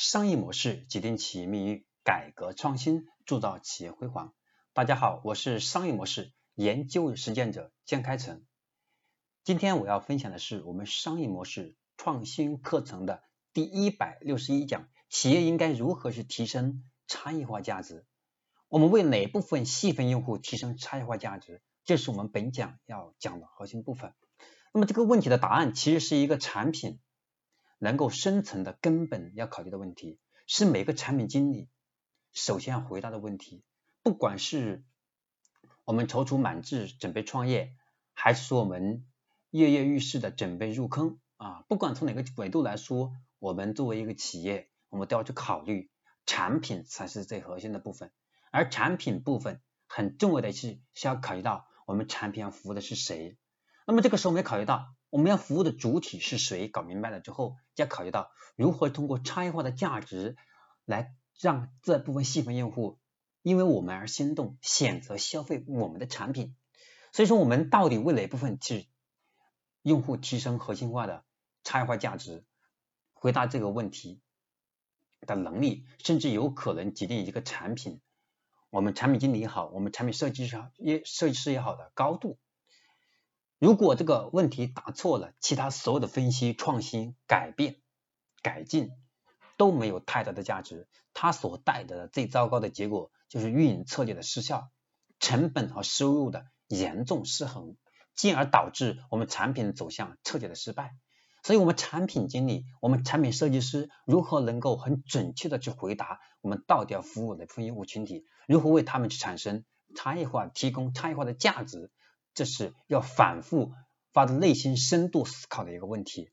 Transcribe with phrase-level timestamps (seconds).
[0.00, 4.32] 商业模式决定企业命运，改革创新铸造企业辉煌。
[4.72, 8.44] 大家好，我是商业模式研究实践者江开成。
[9.42, 18.06] 今天我要分享的是我们商业模式创新课程的第一百六十一讲：企业应该如何去提升差异化价值？
[18.68, 21.60] 我们为哪部分细分用户提升差异化价值？
[21.84, 24.14] 这是我们本讲要讲的核心部分。
[24.72, 27.00] 那么这个问题的答案其实是一个产品。
[27.78, 31.68] 能够生存的根本要考虑的问题，是每个产品经理
[32.32, 33.62] 首先要回答的问题。
[34.02, 34.84] 不管是
[35.84, 37.74] 我们踌躇满志准备创业，
[38.14, 39.06] 还是说我们
[39.50, 45.90] 跃跃欲试的准备入坑啊，不管从哪个维度来说，我们作为一个企业，我们都要去考虑
[46.26, 48.10] 产品才是最核心的部分。
[48.50, 53.36] 而产品部分很重要的是，是要考虑到我们产品要服务的是谁。
[53.86, 54.94] 那么这个时候我们要考虑到。
[55.10, 56.68] 我们要服务的主体是谁？
[56.68, 60.36] 搞明白了之后，就要考虑到如何通过差异化的价值
[60.84, 62.98] 来让这部分细分用户
[63.42, 66.54] 因为我们而心动，选择消费我们的产品。
[67.12, 68.86] 所以说，我们到底为哪部分是
[69.82, 71.24] 用户提升核心化的
[71.64, 72.44] 差异化价值？
[73.14, 74.20] 回答这个问题
[75.20, 78.00] 的能力，甚至有可能决定一个产品，
[78.70, 82.38] 我们产品经理也好，我们产品设计师也设计师也好的高度。
[83.58, 87.76] 如果这个问题答错了，其他所有的分析、创新、改变、
[88.40, 88.90] 改进
[89.56, 90.86] 都没有太大的价值。
[91.12, 94.68] 它所带的最糟糕的结果就是运营策略的失效，
[95.18, 97.74] 成本和收入的严重失衡，
[98.14, 100.94] 进而导致我们产品走向彻底的失败。
[101.42, 109.64] 所以，我们产品经理、我们产品设计师如何能够很准确的去回答我们到底要服务的分用户群体，如何为他们去产生
[109.96, 111.90] 差异化、提供差异化的价值？
[112.34, 113.72] 这是要反复
[114.12, 116.30] 发自内心深度思考的一个问题，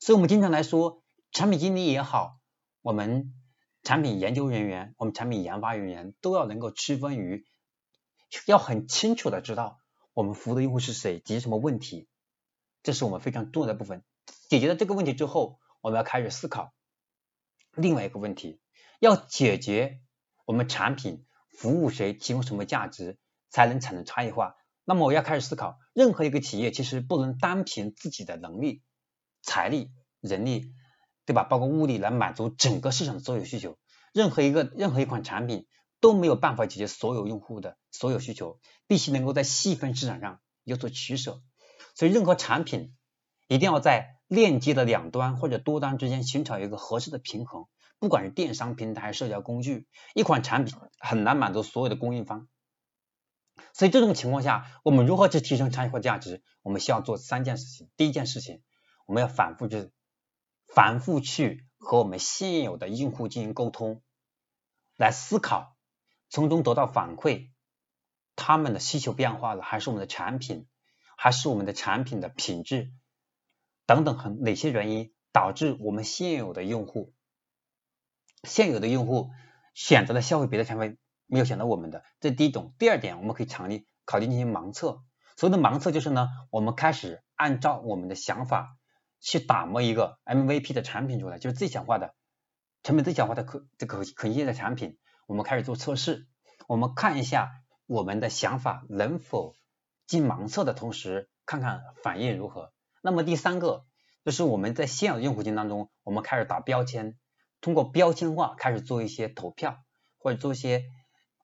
[0.00, 2.38] 所以我们经常来说，产品经理也好，
[2.82, 3.32] 我们
[3.82, 7.46] 产品研究人员，我们产品研发人员都要能够区分于，
[8.46, 9.78] 要很清楚的知道
[10.14, 12.08] 我们服务的用户是谁，及什么问题，
[12.82, 14.04] 这是我们非常重要的部分。
[14.48, 16.72] 解决了这个问题之后，我们要开始思考
[17.74, 18.60] 另外一个问题，
[19.00, 20.00] 要解决
[20.44, 23.18] 我们产品服务谁，提供什么价值，
[23.50, 24.54] 才能产生差异化。
[24.88, 28.80] 那么我要开始思考，任何一个企业其实不能单凭自己的能力、
[29.42, 29.90] 财力、
[30.22, 30.72] 人力，
[31.26, 31.44] 对吧？
[31.44, 33.76] 包括物力来满足整个市场的所有需求。
[34.14, 35.66] 任何一个、任何一款产品
[36.00, 41.42] 都没有办法解决所有用户的所有需求，必须能够在细分市场上有所取舍。
[41.94, 42.96] 所以，任何产品
[43.46, 47.66] 一定要在链接的两端或者多端之间寻找一个合适的平衡。
[47.98, 52.48] 不管是电商平台、社交工具，一款产品很难满足所有的供应方。
[53.78, 56.42] 所以这种情况下，我们如何去提升差异化价值？
[56.62, 57.88] 我们需要做三件事情。
[57.96, 58.60] 第一件事情，
[59.06, 59.92] 我们要反复去
[60.66, 64.02] 反复去和我们现有的用户进行沟通，
[64.96, 65.76] 来思考，
[66.28, 67.50] 从中得到反馈，
[68.34, 70.66] 他们的需求变化了，还是我们的产品，
[71.16, 72.90] 还是我们的产品的品质
[73.86, 77.14] 等等，很哪些原因导致我们现有的用户
[78.42, 79.30] 现有的用户
[79.72, 80.98] 选择了消费别的产品？
[81.28, 82.72] 没有想到我们的，这第一种。
[82.78, 85.02] 第二点，我们可以常虑考虑进行盲测。
[85.36, 88.76] 所谓的盲测就是呢，我们开始按照我们的想法
[89.20, 92.14] 去打磨一个 MVP 的产品出来，就是最小化的、
[92.82, 94.96] 成本最小化的可这可可行的产品。
[95.26, 96.26] 我们开始做测试，
[96.66, 97.50] 我们看一下
[97.86, 99.54] 我们的想法能否
[100.06, 102.72] 进盲测的同时，看看反应如何。
[103.02, 103.84] 那么第三个
[104.24, 107.18] 就是我们在现有的用户群当中，我们开始打标签，
[107.60, 109.76] 通过标签化开始做一些投票
[110.18, 110.84] 或者做一些。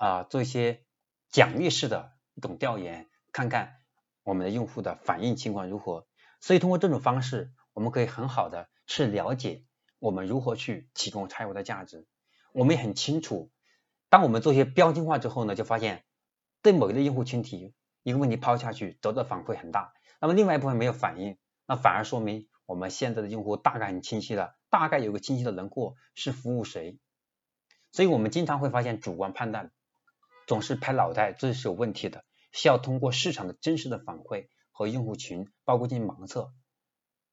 [0.00, 0.82] 啊，做一些
[1.28, 3.82] 奖励式的一种调研，看看
[4.22, 6.06] 我们的用户的反应情况如何。
[6.40, 9.66] 所以通过这种方式，我们可以很好的去了解
[9.98, 12.06] 我们如何去提供差异化的价值。
[12.52, 13.50] 我们也很清楚，
[14.08, 16.02] 当我们做一些标签化之后呢，就发现
[16.62, 26.98] 对某一类用户群体一个问题抛下去，得到反馈很大，那么另外一部分没有反应，那反而说明我们现在的用户大概很清晰了，大概有个清晰的轮廓是服务谁。
[27.92, 29.70] 所以我们经常会发现主观判断。
[30.50, 32.24] 总是拍脑袋，这是有问题的。
[32.50, 36.52] 需要通过市场的真实的反馈和用户群，包括进行盲测，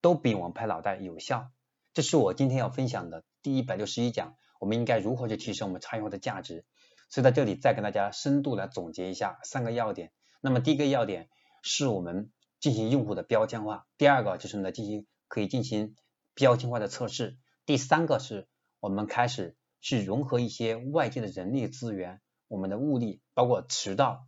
[0.02, 1.50] 都比我们拍脑袋有效。
[1.96, 6.64] 这是我今天要分享的第一百六十一讲，我们应该如何去提升我们差异化的价值。
[7.10, 10.12] 所以在这里再跟大家深度来总结一下三个要点。
[10.40, 11.28] 那么第一个要点
[11.64, 15.96] 是我们进行用户的标签化，第二个就是呢进行可以进行
[16.36, 18.48] 标签化的测试，第三个是
[18.80, 22.22] 我们开始去融合一些外界的人力资源。
[22.48, 24.28] 我们的物力包括渠道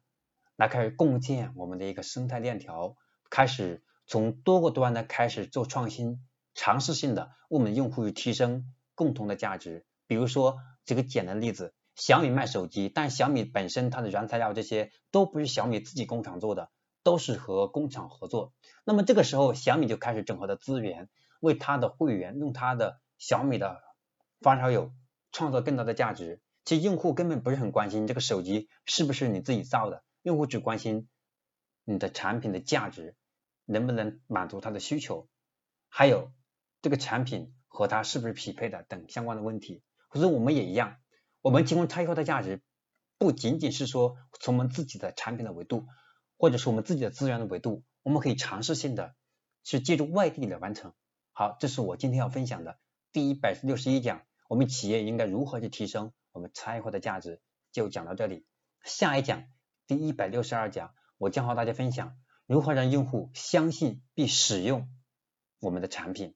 [0.55, 2.95] 来开始共建我们的一个生态链条，
[3.29, 16.69] 开始从多个端呢开始做创新，尝试性的为我们用户去提升共同的价值，比如说这个简单的例子，小米卖手机，但小米本身它的原材料这些都不是小米自己工厂做的，
[17.03, 18.53] 都是和工厂合作。
[18.83, 21.07] 那么这个时候小米就开始整合的资源，
[21.39, 23.81] 为它的会员用它的小米的
[24.41, 24.91] 发烧友
[25.31, 26.41] 创造更大的价值。
[26.69, 31.09] 其实用户根本不是很关心这个手机是不是你自己造的，用户只关心
[31.83, 33.15] 你的产品的价值
[33.65, 35.27] 能不能满足他的需求，
[35.87, 36.31] 还有
[36.83, 39.81] 这个产品和他是不是匹配的等相关的问题。
[40.09, 40.97] 可是我们也一样，
[41.41, 42.61] 我们提供超优化的价值，
[43.17, 45.87] 不仅仅是说从我们自己的产品的维度，
[46.37, 49.15] 或者是我们自己的资源的维度，我们可以尝试性的
[49.63, 50.93] 去借助外地来完成。
[51.31, 52.77] 好，这是我今天要分享的
[53.11, 56.13] 第一百六十一讲，我们企业应该如何去提升。
[56.31, 57.41] 我们差异化的价值
[57.71, 58.45] 就讲到这里，
[58.83, 59.43] 下一讲
[59.87, 64.89] 第一百六十二讲，我将和大家分享如何让用户相信并使用
[65.59, 66.35] 我们的产品。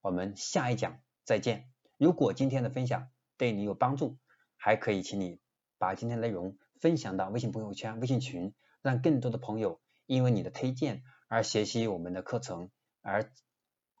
[0.00, 1.70] 我们下一讲再见。
[1.96, 4.18] 如果今天的分享对你有帮助，
[4.56, 5.40] 还可以请你
[5.78, 12.70] 把今天内容分享到微信朋友圈、微信群，让更多的朋友因为你的推荐而学习我们的课程，
[13.02, 13.32] 而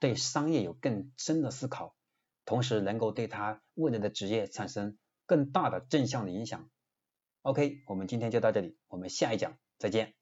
[0.00, 1.94] 对商业有更深的思考，
[2.44, 4.98] 同时能够对他未来的职业产生。
[5.30, 6.68] 更大的正向的影响。
[7.42, 10.19] OK，我们今天就到这里，我们下一讲再见。